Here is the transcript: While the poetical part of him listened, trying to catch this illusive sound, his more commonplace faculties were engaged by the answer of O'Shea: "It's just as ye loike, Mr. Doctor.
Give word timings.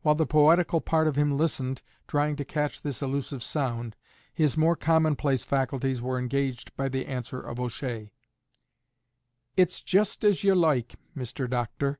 While 0.00 0.14
the 0.14 0.24
poetical 0.24 0.80
part 0.80 1.06
of 1.06 1.16
him 1.16 1.36
listened, 1.36 1.82
trying 2.08 2.36
to 2.36 2.46
catch 2.46 2.80
this 2.80 3.02
illusive 3.02 3.42
sound, 3.42 3.94
his 4.32 4.56
more 4.56 4.74
commonplace 4.74 5.44
faculties 5.44 6.00
were 6.00 6.18
engaged 6.18 6.74
by 6.78 6.88
the 6.88 7.04
answer 7.04 7.42
of 7.42 7.60
O'Shea: 7.60 8.10
"It's 9.54 9.82
just 9.82 10.24
as 10.24 10.42
ye 10.42 10.52
loike, 10.54 10.94
Mr. 11.14 11.46
Doctor. 11.46 11.98